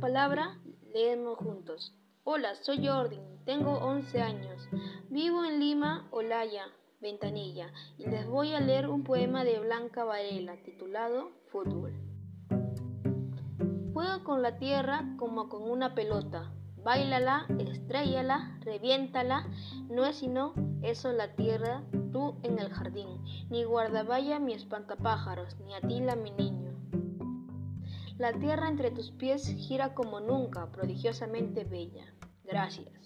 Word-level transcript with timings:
palabra, 0.00 0.58
leemos 0.94 1.36
juntos. 1.36 1.94
Hola, 2.24 2.54
soy 2.62 2.86
Jordi, 2.86 3.18
tengo 3.44 3.74
11 3.74 4.22
años. 4.22 4.66
Vivo 5.10 5.44
en 5.44 5.60
Lima, 5.60 6.08
Olaya, 6.10 6.64
Ventanilla, 7.02 7.70
y 7.98 8.06
les 8.06 8.26
voy 8.26 8.54
a 8.54 8.60
leer 8.60 8.88
un 8.88 9.04
poema 9.04 9.44
de 9.44 9.58
Blanca 9.58 10.04
Varela 10.04 10.56
titulado 10.64 11.32
Fútbol. 11.52 11.92
Juega 13.92 14.24
con 14.24 14.40
la 14.40 14.56
tierra 14.58 15.04
como 15.18 15.50
con 15.50 15.70
una 15.70 15.94
pelota. 15.94 16.50
Báilala, 16.82 17.46
estrellala, 17.58 18.58
reviéntala. 18.62 19.46
No 19.90 20.06
es 20.06 20.16
sino 20.16 20.54
eso 20.82 21.12
la 21.12 21.34
tierra, 21.34 21.82
tú 22.10 22.38
en 22.42 22.58
el 22.58 22.70
jardín. 22.70 23.22
Ni 23.50 23.64
guardavalla 23.64 24.38
mi 24.38 24.54
espantapájaros, 24.54 25.58
ni 25.60 25.74
atila 25.74 26.16
mi 26.16 26.30
niño. 26.30 26.49
La 28.20 28.34
tierra 28.34 28.68
entre 28.68 28.90
tus 28.90 29.12
pies 29.12 29.46
gira 29.56 29.94
como 29.94 30.20
nunca, 30.20 30.70
prodigiosamente 30.70 31.64
bella. 31.64 32.04
Gracias. 32.44 32.99